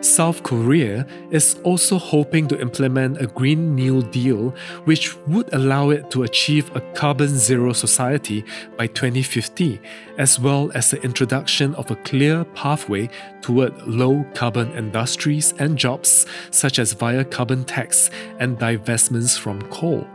South 0.00 0.42
Korea 0.42 1.06
is 1.30 1.58
also 1.64 1.98
hoping 1.98 2.46
to 2.48 2.60
implement 2.60 3.20
a 3.20 3.26
Green 3.26 3.74
New 3.74 4.02
Deal, 4.02 4.54
which 4.84 5.16
would 5.26 5.52
allow 5.52 5.90
it 5.90 6.10
to 6.10 6.22
achieve 6.22 6.74
a 6.76 6.80
carbon 6.92 7.28
zero 7.28 7.72
society 7.72 8.44
by 8.76 8.86
2050, 8.86 9.80
as 10.18 10.38
well 10.38 10.70
as 10.74 10.90
the 10.90 11.02
introduction 11.02 11.74
of 11.74 11.90
a 11.90 11.96
clear 11.96 12.44
pathway 12.44 13.08
toward 13.40 13.74
low 13.86 14.24
carbon 14.34 14.70
industries 14.72 15.52
and 15.58 15.76
jobs, 15.76 16.26
such 16.50 16.78
as 16.78 16.92
via 16.92 17.24
carbon 17.24 17.64
tax 17.64 18.10
and 18.38 18.58
divestments 18.58 19.38
from 19.38 19.60
coal. 19.70 20.06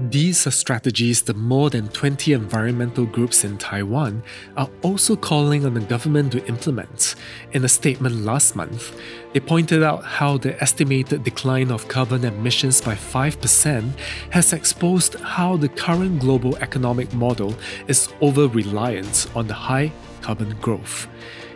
These 0.00 0.46
are 0.46 0.52
strategies 0.52 1.22
that 1.22 1.36
more 1.36 1.70
than 1.70 1.88
20 1.88 2.32
environmental 2.32 3.04
groups 3.04 3.42
in 3.42 3.58
Taiwan 3.58 4.22
are 4.56 4.70
also 4.82 5.16
calling 5.16 5.66
on 5.66 5.74
the 5.74 5.80
government 5.80 6.30
to 6.32 6.46
implement. 6.46 7.16
In 7.50 7.64
a 7.64 7.68
statement 7.68 8.24
last 8.24 8.54
month, 8.54 8.96
they 9.32 9.40
pointed 9.40 9.82
out 9.82 10.04
how 10.04 10.38
the 10.38 10.60
estimated 10.62 11.24
decline 11.24 11.72
of 11.72 11.88
carbon 11.88 12.24
emissions 12.24 12.80
by 12.80 12.94
5% 12.94 13.90
has 14.30 14.52
exposed 14.52 15.16
how 15.16 15.56
the 15.56 15.68
current 15.68 16.20
global 16.20 16.56
economic 16.58 17.12
model 17.12 17.56
is 17.88 18.08
over 18.20 18.46
reliant 18.46 19.26
on 19.34 19.48
the 19.48 19.54
high 19.54 19.90
carbon 20.22 20.54
growth. 20.60 21.08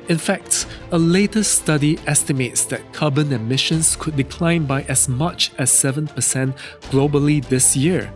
In 0.09 0.19
fact, 0.19 0.67
a 0.91 0.99
latest 0.99 1.63
study 1.63 1.97
estimates 2.09 2.65
that 2.65 2.93
carbon 2.93 3.33
emissions 3.33 3.95
could 3.95 4.17
decline 4.17 4.65
by 4.65 4.83
as 4.89 5.09
much 5.09 5.53
as 5.59 5.71
7% 5.71 6.09
globally 6.91 7.41
this 7.49 7.77
year. 7.77 8.13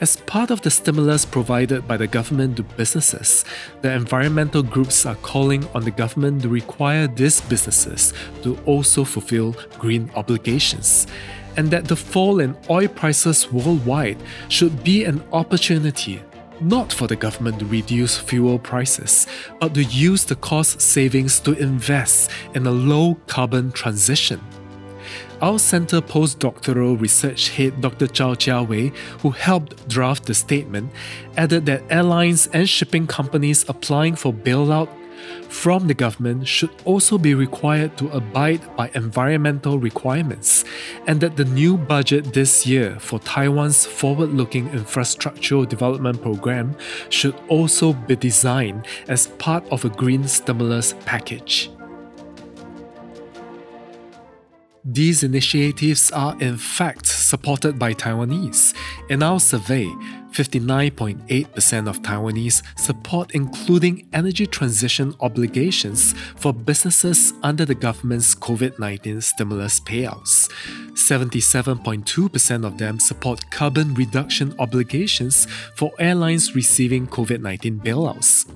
As 0.00 0.16
part 0.16 0.50
of 0.50 0.62
the 0.62 0.70
stimulus 0.70 1.26
provided 1.26 1.86
by 1.86 1.98
the 1.98 2.06
government 2.06 2.56
to 2.56 2.62
businesses, 2.62 3.44
the 3.82 3.92
environmental 3.92 4.62
groups 4.62 5.04
are 5.04 5.16
calling 5.16 5.68
on 5.74 5.84
the 5.84 5.90
government 5.90 6.40
to 6.40 6.48
require 6.48 7.06
these 7.06 7.42
businesses 7.42 8.14
to 8.42 8.58
also 8.64 9.04
fulfill 9.04 9.54
green 9.78 10.10
obligations, 10.14 11.06
and 11.58 11.70
that 11.70 11.84
the 11.84 11.96
fall 11.96 12.40
in 12.40 12.56
oil 12.70 12.88
prices 12.88 13.52
worldwide 13.52 14.16
should 14.48 14.82
be 14.82 15.04
an 15.04 15.22
opportunity 15.34 16.22
not 16.62 16.92
for 16.92 17.06
the 17.06 17.16
government 17.16 17.58
to 17.58 17.64
reduce 17.64 18.18
fuel 18.18 18.58
prices, 18.58 19.26
but 19.60 19.72
to 19.72 19.82
use 19.82 20.24
the 20.24 20.36
cost 20.36 20.80
savings 20.80 21.40
to 21.40 21.52
invest 21.54 22.30
in 22.54 22.66
a 22.66 22.70
low 22.70 23.14
carbon 23.26 23.72
transition. 23.72 24.40
Our 25.42 25.58
center 25.58 26.02
postdoctoral 26.02 27.00
research 27.00 27.48
head 27.48 27.80
Dr. 27.80 28.06
Chao 28.06 28.34
Chia 28.34 28.62
Wei, 28.62 28.92
who 29.20 29.30
helped 29.30 29.88
draft 29.88 30.26
the 30.26 30.34
statement, 30.34 30.92
added 31.36 31.64
that 31.64 31.82
airlines 31.88 32.46
and 32.48 32.68
shipping 32.68 33.06
companies 33.06 33.64
applying 33.66 34.16
for 34.16 34.34
bailout 34.34 34.88
from 35.48 35.86
the 35.86 35.94
government 35.94 36.46
should 36.46 36.70
also 36.84 37.18
be 37.18 37.34
required 37.34 37.96
to 37.98 38.08
abide 38.10 38.60
by 38.76 38.90
environmental 38.94 39.78
requirements, 39.78 40.64
and 41.06 41.20
that 41.20 41.36
the 41.36 41.44
new 41.44 41.76
budget 41.76 42.32
this 42.32 42.66
year 42.66 42.98
for 43.00 43.18
Taiwan's 43.20 43.86
forward 43.86 44.30
looking 44.30 44.68
infrastructural 44.70 45.68
development 45.68 46.22
program 46.22 46.76
should 47.08 47.34
also 47.48 47.92
be 47.92 48.16
designed 48.16 48.86
as 49.08 49.28
part 49.38 49.66
of 49.70 49.84
a 49.84 49.88
green 49.88 50.26
stimulus 50.28 50.94
package. 51.04 51.70
These 54.84 55.22
initiatives 55.22 56.10
are 56.10 56.40
in 56.40 56.56
fact 56.56 57.04
supported 57.04 57.78
by 57.78 57.92
Taiwanese. 57.92 58.74
In 59.10 59.22
our 59.22 59.38
survey, 59.38 59.84
59.8% 60.32 61.86
of 61.86 62.00
Taiwanese 62.00 62.62
support 62.78 63.32
including 63.32 64.08
energy 64.14 64.46
transition 64.46 65.14
obligations 65.20 66.14
for 66.36 66.54
businesses 66.54 67.34
under 67.42 67.66
the 67.66 67.74
government's 67.74 68.34
COVID 68.34 68.78
19 68.78 69.20
stimulus 69.20 69.80
payouts. 69.80 70.50
77.2% 70.92 72.64
of 72.64 72.78
them 72.78 72.98
support 72.98 73.50
carbon 73.50 73.92
reduction 73.92 74.54
obligations 74.58 75.46
for 75.74 75.92
airlines 75.98 76.54
receiving 76.54 77.06
COVID 77.06 77.42
19 77.42 77.80
bailouts 77.80 78.50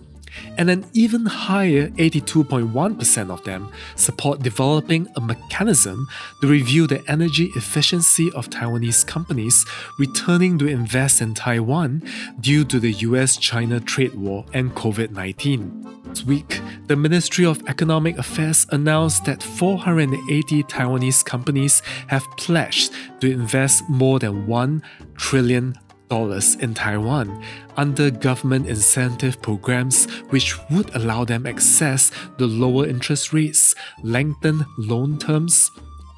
and 0.57 0.71
an 0.71 0.85
even 0.93 1.27
higher 1.27 1.89
82.1% 1.91 3.31
of 3.31 3.43
them 3.45 3.71
support 3.97 4.41
developing 4.41 5.09
a 5.17 5.21
mechanism 5.21 6.07
to 6.41 6.47
review 6.47 6.87
the 6.87 7.03
energy 7.11 7.51
efficiency 7.57 8.31
of 8.33 8.51
Taiwanese 8.51 9.07
companies 9.07 9.65
returning 9.99 10.59
to 10.59 10.67
invest 10.67 11.21
in 11.21 11.35
Taiwan 11.35 12.03
due 12.41 12.65
to 12.65 12.79
the 12.79 12.93
US 12.93 13.37
China 13.37 13.81
trade 13.81 14.15
war 14.15 14.45
and 14.53 14.75
COVID 14.75 15.11
19. 15.11 15.85
This 16.05 16.25
week, 16.25 16.61
the 16.87 16.95
Ministry 16.95 17.45
of 17.45 17.61
Economic 17.67 18.19
Affairs 18.19 18.67
announced 18.71 19.25
that 19.25 19.43
480 19.43 20.63
Taiwanese 20.65 21.25
companies 21.25 21.83
have 22.07 22.25
pledged 22.37 22.93
to 23.21 23.31
invest 23.31 23.89
more 23.89 24.19
than 24.19 24.47
1 24.47 24.83
trillion 25.17 25.75
in 26.11 26.75
Taiwan 26.75 27.43
under 27.77 28.11
government 28.11 28.67
incentive 28.69 29.41
programs 29.43 30.07
which 30.31 30.57
would 30.71 30.95
allow 30.95 31.25
them 31.25 31.47
access 31.47 32.11
to 32.39 32.47
lower 32.47 32.87
interest 32.87 33.33
rates, 33.33 33.75
lengthen 34.03 34.65
loan 34.79 35.19
terms, 35.19 35.71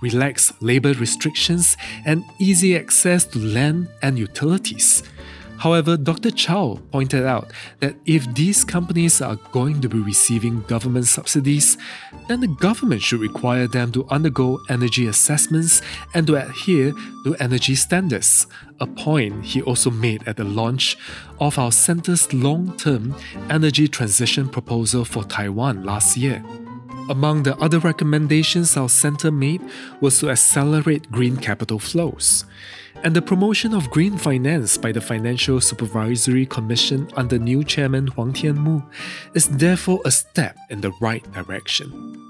relax 0.02 0.52
labor 0.60 0.92
restrictions, 0.94 1.76
and 2.04 2.22
easy 2.38 2.76
access 2.76 3.24
to 3.24 3.38
land 3.38 3.88
and 4.02 4.18
utilities. 4.18 5.02
However, 5.58 5.96
Dr. 5.96 6.30
Chow 6.30 6.80
pointed 6.92 7.24
out 7.24 7.50
that 7.80 7.96
if 8.04 8.32
these 8.34 8.64
companies 8.64 9.20
are 9.20 9.36
going 9.52 9.80
to 9.80 9.88
be 9.88 9.98
receiving 9.98 10.62
government 10.62 11.06
subsidies, 11.06 11.78
then 12.28 12.40
the 12.40 12.48
government 12.48 13.02
should 13.02 13.20
require 13.20 13.66
them 13.66 13.90
to 13.92 14.06
undergo 14.08 14.60
energy 14.68 15.06
assessments 15.06 15.80
and 16.14 16.26
to 16.26 16.36
adhere 16.36 16.92
to 17.24 17.34
energy 17.40 17.74
standards, 17.74 18.46
a 18.80 18.86
point 18.86 19.44
he 19.44 19.62
also 19.62 19.90
made 19.90 20.26
at 20.28 20.36
the 20.36 20.44
launch 20.44 20.96
of 21.40 21.58
our 21.58 21.72
center's 21.72 22.32
long 22.32 22.76
term 22.76 23.14
energy 23.48 23.88
transition 23.88 24.48
proposal 24.48 25.04
for 25.04 25.24
Taiwan 25.24 25.84
last 25.84 26.16
year. 26.16 26.44
Among 27.08 27.44
the 27.44 27.56
other 27.58 27.78
recommendations 27.78 28.76
our 28.76 28.88
center 28.88 29.30
made 29.30 29.62
was 30.00 30.18
to 30.18 30.30
accelerate 30.30 31.10
green 31.10 31.36
capital 31.36 31.78
flows 31.78 32.44
and 33.04 33.14
the 33.14 33.22
promotion 33.22 33.74
of 33.74 33.90
green 33.90 34.16
finance 34.16 34.76
by 34.76 34.92
the 34.92 35.00
Financial 35.00 35.60
Supervisory 35.60 36.46
Commission 36.46 37.08
under 37.14 37.38
new 37.38 37.62
chairman 37.62 38.06
Huang 38.08 38.32
Tianmu 38.32 38.84
is 39.34 39.48
therefore 39.48 40.00
a 40.04 40.10
step 40.10 40.56
in 40.70 40.80
the 40.80 40.92
right 41.00 41.24
direction. 41.32 42.22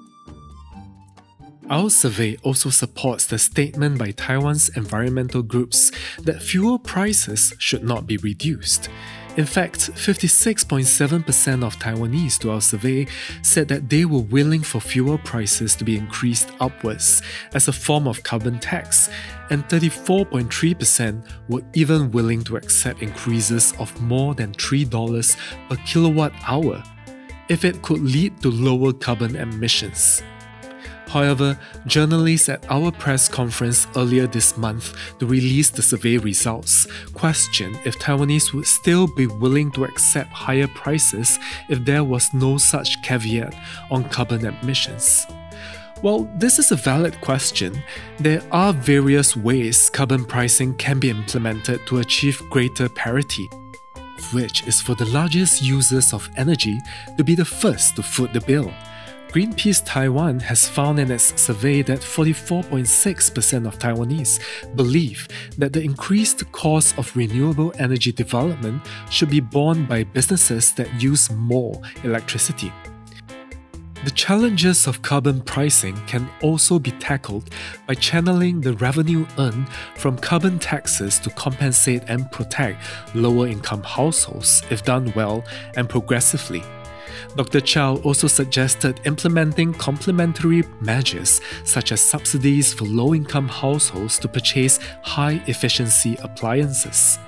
Our 1.69 1.91
survey 1.91 2.37
also 2.43 2.71
supports 2.71 3.27
the 3.27 3.39
statement 3.39 3.99
by 3.99 4.13
Taiwan's 4.13 4.69
environmental 4.77 5.43
groups 5.43 5.91
that 6.23 6.43
fuel 6.43 6.79
prices 6.79 7.53
should 7.59 7.83
not 7.83 8.07
be 8.07 8.19
reduced. 8.19 8.89
In 9.37 9.45
fact, 9.45 9.93
56.7% 9.93 11.63
of 11.63 11.77
Taiwanese 11.79 12.39
to 12.39 12.53
our 12.53 12.63
survey 12.63 13.07
said 13.43 13.69
that 13.69 13.91
they 13.91 14.07
were 14.07 14.23
willing 14.23 14.63
for 14.63 14.81
fuel 14.81 15.19
prices 15.19 15.77
to 15.77 15.85
be 15.85 15.99
increased 15.99 16.51
upwards 16.59 17.21
as 17.53 17.69
a 17.69 17.73
form 17.73 18.09
of 18.09 18.23
carbon 18.23 18.59
tax, 18.59 19.11
and 19.51 19.63
34.3% 19.69 21.23
were 21.51 21.63
even 21.75 22.11
willing 22.13 22.43
to 22.45 22.57
accept 22.57 23.03
increases 23.03 23.75
of 23.79 24.01
more 24.01 24.35
than 24.35 24.53
$3 24.55 25.37
per 25.69 25.77
kilowatt 25.85 26.33
hour 26.49 26.83
if 27.51 27.63
it 27.63 27.83
could 27.83 28.01
lead 28.01 28.41
to 28.41 28.51
lower 28.51 28.93
carbon 28.95 29.37
emissions. 29.37 30.23
However, 31.17 31.59
journalists 31.87 32.51
at 32.51 32.71
our 32.71 32.93
press 32.93 33.27
conference 33.27 33.87
earlier 33.97 34.27
this 34.27 34.59
month 34.59 34.95
to 35.19 35.25
release 35.25 35.71
the 35.71 35.81
survey 35.81 36.19
results 36.19 36.87
questioned 37.15 37.81
if 37.87 37.99
Taiwanese 37.99 38.53
would 38.53 38.67
still 38.67 39.07
be 39.07 39.27
willing 39.27 39.71
to 39.71 39.85
accept 39.85 40.29
higher 40.29 40.69
prices 40.69 41.39
if 41.71 41.83
there 41.87 42.05
was 42.05 42.35
no 42.35 42.59
such 42.59 43.01
caveat 43.01 43.55
on 43.91 44.11
carbon 44.11 44.45
emissions. 44.45 45.27
While 46.03 46.31
this 46.37 46.59
is 46.59 46.71
a 46.71 46.77
valid 46.77 47.19
question, 47.23 47.83
there 48.19 48.43
are 48.53 48.75
various 48.75 49.35
ways 49.35 49.89
carbon 49.89 50.23
pricing 50.23 50.75
can 50.75 50.99
be 50.99 51.09
implemented 51.09 51.81
to 51.87 52.01
achieve 52.01 52.43
greater 52.51 52.91
parity 52.91 53.49
which 54.33 54.67
is 54.67 54.81
for 54.81 54.95
the 54.95 55.05
largest 55.07 55.63
users 55.63 56.13
of 56.13 56.29
energy 56.37 56.79
to 57.17 57.23
be 57.25 57.35
the 57.35 57.45
first 57.45 57.97
to 57.97 58.03
foot 58.03 58.33
the 58.33 58.41
bill. 58.41 58.73
Greenpeace 59.37 59.85
Taiwan 59.85 60.41
has 60.41 60.67
found 60.67 60.99
in 60.99 61.11
its 61.11 61.39
survey 61.39 61.83
that 61.83 61.99
44.6% 61.99 63.67
of 63.67 63.79
Taiwanese 63.79 64.41
believe 64.75 65.29
that 65.59 65.75
the 65.75 65.83
increased 65.83 66.51
cost 66.53 66.97
of 66.99 67.15
renewable 67.15 67.71
energy 67.79 68.13
development 68.13 68.81
should 69.11 69.29
be 69.29 69.41
borne 69.41 69.85
by 69.85 70.05
businesses 70.05 70.73
that 70.73 71.03
use 71.03 71.31
more 71.31 71.79
electricity. 72.03 72.73
The 74.07 74.11
challenges 74.13 74.87
of 74.87 75.03
carbon 75.03 75.43
pricing 75.43 75.97
can 76.07 76.31
also 76.41 76.79
be 76.79 76.93
tackled 76.93 77.51
by 77.87 77.93
channeling 77.93 78.63
the 78.63 78.73
revenue 78.77 79.27
earned 79.37 79.69
from 79.97 80.17
carbon 80.17 80.59
taxes 80.59 81.19
to 81.19 81.29
compensate 81.29 82.05
and 82.09 82.33
protect 82.33 82.83
lower 83.15 83.49
income 83.49 83.83
households 83.83 84.63
if 84.71 84.83
done 84.83 85.13
well 85.15 85.45
and 85.77 85.91
progressively. 85.91 86.63
Dr. 87.37 87.61
Chow 87.61 87.97
also 87.97 88.27
suggested 88.27 89.01
implementing 89.05 89.73
complementary 89.75 90.63
measures 90.81 91.41
such 91.65 91.93
as 91.93 92.01
subsidies 92.01 92.73
for 92.73 92.85
low 92.85 93.15
income 93.15 93.49
households 93.49 94.19
to 94.19 94.29
purchase 94.29 94.79
high 95.03 95.43
efficiency 95.47 96.17
appliances. 96.23 97.19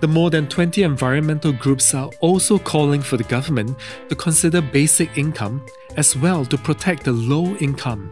The 0.00 0.08
more 0.08 0.30
than 0.30 0.48
20 0.48 0.82
environmental 0.82 1.52
groups 1.52 1.94
are 1.94 2.10
also 2.20 2.58
calling 2.58 3.02
for 3.02 3.16
the 3.16 3.24
government 3.24 3.76
to 4.08 4.16
consider 4.16 4.60
basic 4.60 5.16
income 5.16 5.64
as 5.96 6.16
well 6.16 6.44
to 6.46 6.58
protect 6.58 7.04
the 7.04 7.12
low 7.12 7.54
income 7.56 8.10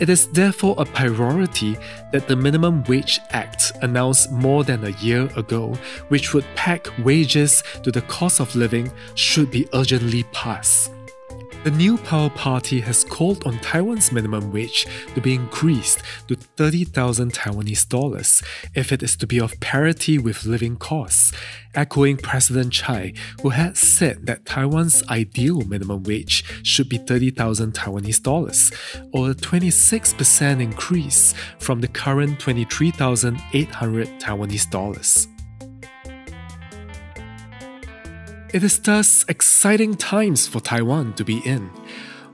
it 0.00 0.08
is 0.08 0.28
therefore 0.28 0.74
a 0.78 0.84
priority 0.84 1.76
that 2.12 2.26
the 2.26 2.34
Minimum 2.34 2.84
Wage 2.84 3.20
Act, 3.30 3.72
announced 3.82 4.32
more 4.32 4.64
than 4.64 4.84
a 4.84 4.96
year 5.02 5.28
ago, 5.36 5.74
which 6.08 6.34
would 6.34 6.44
peg 6.56 6.88
wages 7.04 7.62
to 7.82 7.92
the 7.92 8.02
cost 8.02 8.40
of 8.40 8.56
living, 8.56 8.90
should 9.14 9.50
be 9.50 9.68
urgently 9.74 10.24
passed. 10.32 10.90
The 11.62 11.70
New 11.70 11.98
Power 11.98 12.30
Party 12.30 12.80
has 12.80 13.04
called 13.04 13.46
on 13.46 13.58
Taiwan's 13.58 14.12
minimum 14.12 14.50
wage 14.50 14.86
to 15.14 15.20
be 15.20 15.34
increased 15.34 16.02
to 16.28 16.34
30,000 16.34 17.34
Taiwanese 17.34 17.86
dollars 17.86 18.42
if 18.74 18.92
it 18.92 19.02
is 19.02 19.14
to 19.16 19.26
be 19.26 19.38
of 19.38 19.60
parity 19.60 20.16
with 20.16 20.46
living 20.46 20.76
costs, 20.76 21.34
echoing 21.74 22.16
President 22.16 22.72
Tsai, 22.72 23.12
who 23.42 23.50
had 23.50 23.76
said 23.76 24.24
that 24.24 24.46
Taiwan's 24.46 25.06
ideal 25.10 25.60
minimum 25.60 26.02
wage 26.04 26.44
should 26.62 26.88
be 26.88 26.96
30,000 26.96 27.74
Taiwanese 27.74 28.22
dollars, 28.22 28.72
or 29.12 29.30
a 29.30 29.34
26% 29.34 30.62
increase 30.62 31.34
from 31.58 31.82
the 31.82 31.88
current 31.88 32.40
23,800 32.40 34.08
Taiwanese 34.18 34.70
dollars. 34.70 35.28
It 38.52 38.64
is 38.64 38.80
thus 38.80 39.24
exciting 39.28 39.94
times 39.94 40.48
for 40.48 40.58
Taiwan 40.58 41.12
to 41.12 41.24
be 41.24 41.38
in. 41.38 41.70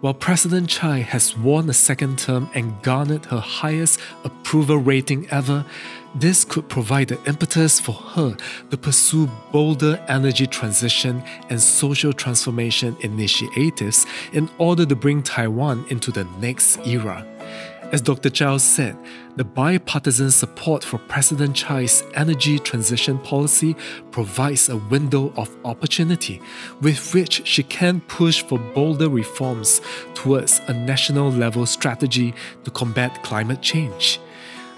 While 0.01 0.15
President 0.15 0.71
Tsai 0.71 1.01
has 1.01 1.37
won 1.37 1.69
a 1.69 1.75
second 1.75 2.19
term 2.19 2.49
and 2.55 2.81
garnered 2.81 3.27
her 3.27 3.39
highest 3.39 4.01
approval 4.25 4.79
rating 4.79 5.29
ever, 5.31 5.67
this 6.15 6.43
could 6.43 6.71
provide 6.71 7.09
the 7.09 7.23
impetus 7.25 7.79
for 7.79 7.93
her 7.93 8.35
to 8.71 8.77
pursue 8.79 9.27
bolder 9.53 10.03
energy 10.09 10.47
transition 10.47 11.23
and 11.51 11.61
social 11.61 12.15
transformation 12.15 12.97
initiatives 13.01 14.07
in 14.33 14.49
order 14.57 14.87
to 14.87 14.97
bring 14.97 15.23
Taiwan 15.23 15.85
into 15.91 16.11
the 16.11 16.25
next 16.41 16.79
era. 16.87 17.27
As 17.93 18.01
Dr. 18.01 18.31
Zhao 18.31 18.59
said, 18.59 18.97
the 19.37 19.45
bipartisan 19.45 20.33
support 20.33 20.83
for 20.83 20.99
President 20.99 21.55
Tsai's 21.55 22.03
energy 22.15 22.59
transition 22.59 23.17
policy 23.17 23.77
provides 24.11 24.69
a 24.69 24.77
window 24.77 25.33
of 25.37 25.57
opportunity 25.65 26.43
with 26.81 27.15
which 27.15 27.47
she 27.47 27.63
can 27.63 28.01
push 28.03 28.43
for 28.43 28.59
bolder 28.59 29.09
reforms 29.09 29.81
towards 30.15 30.61
a 30.67 30.73
national 30.73 31.31
level 31.31 31.65
strategy 31.65 32.35
to 32.65 32.73
combat 32.73 33.23
climate 33.23 33.63
change. 33.63 34.19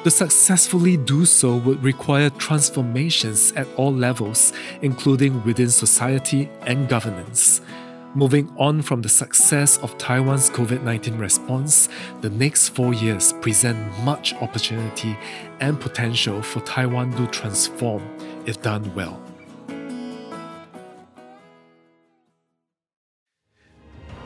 To 0.04 0.10
successfully 0.10 0.98
do 0.98 1.24
so 1.24 1.56
would 1.56 1.82
require 1.82 2.28
transformations 2.30 3.52
at 3.52 3.66
all 3.76 3.92
levels, 3.92 4.52
including 4.82 5.42
within 5.44 5.70
society 5.70 6.50
and 6.66 6.88
governance. 6.90 7.62
Moving 8.18 8.52
on 8.58 8.82
from 8.82 9.02
the 9.02 9.08
success 9.08 9.78
of 9.78 9.96
Taiwan's 9.96 10.50
COVID 10.50 10.82
19 10.82 11.18
response, 11.18 11.88
the 12.20 12.30
next 12.30 12.70
four 12.70 12.92
years 12.92 13.32
present 13.34 13.78
much 14.02 14.34
opportunity 14.42 15.16
and 15.60 15.80
potential 15.80 16.42
for 16.42 16.58
Taiwan 16.62 17.12
to 17.12 17.28
transform 17.28 18.02
if 18.44 18.60
done 18.60 18.92
well. 18.96 19.22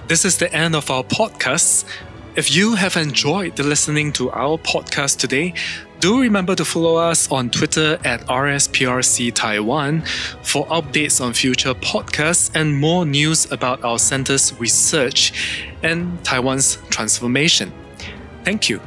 This 0.08 0.24
is 0.24 0.38
the 0.38 0.50
end 0.54 0.74
of 0.74 0.90
our 0.90 1.04
podcast. 1.04 1.84
If 2.34 2.56
you 2.56 2.76
have 2.76 2.96
enjoyed 2.96 3.58
listening 3.58 4.10
to 4.14 4.30
our 4.30 4.56
podcast 4.56 5.18
today, 5.18 5.52
do 6.02 6.20
remember 6.20 6.56
to 6.56 6.64
follow 6.64 6.96
us 6.96 7.30
on 7.30 7.48
Twitter 7.48 7.96
at 8.04 8.26
RSPRC 8.26 9.32
Taiwan 9.34 10.00
for 10.42 10.66
updates 10.66 11.24
on 11.24 11.32
future 11.32 11.74
podcasts 11.74 12.50
and 12.56 12.76
more 12.76 13.06
news 13.06 13.48
about 13.52 13.84
our 13.84 14.00
center's 14.00 14.52
research 14.58 15.32
and 15.84 16.22
Taiwan's 16.24 16.78
transformation. 16.90 17.72
Thank 18.42 18.68
you. 18.68 18.80